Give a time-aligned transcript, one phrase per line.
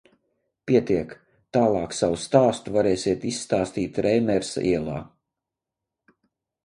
[0.69, 1.11] Pietiek,
[1.57, 4.99] tālāk savu stāstu varēsiet izstāstīt Reimersa ielā.